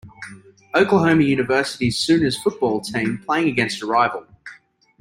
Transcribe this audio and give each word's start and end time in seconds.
Oklahoma 0.73 1.21
University 1.21 1.91
's 1.91 1.99
Sooners 1.99 2.35
football 2.35 2.81
team 2.81 3.19
playing 3.19 3.49
against 3.49 3.83
a 3.83 3.85
rival. 3.85 4.25